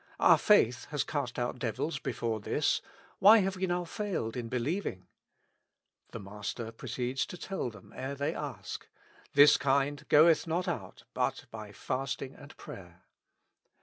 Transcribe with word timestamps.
Our 0.19 0.39
faith 0.39 0.85
has 0.85 1.03
cast 1.03 1.37
out 1.37 1.59
devils 1.59 1.99
before 1.99 2.39
this; 2.39 2.81
why 3.19 3.37
have 3.41 3.55
we 3.55 3.67
now 3.67 3.83
failed 3.83 4.35
in 4.35 4.49
believing?" 4.49 5.05
The 6.09 6.19
Master 6.19 6.71
proceeds 6.71 7.23
to 7.27 7.37
tell 7.37 7.69
them 7.69 7.93
ere 7.95 8.15
they 8.15 8.33
ask: 8.33 8.87
With 8.87 8.89
Christ 8.89 8.89
in 8.95 9.25
the 9.27 9.27
School 9.27 9.27
of 9.27 9.27
Prayer. 9.27 9.33
*' 9.33 9.33
This 9.35 9.57
kind 9.57 10.09
goeth 10.09 10.47
not 10.47 10.67
out 10.67 11.03
but 11.13 11.45
by 11.51 11.71
fasting 11.71 12.33
and 12.33 12.57
prayer." 12.57 13.03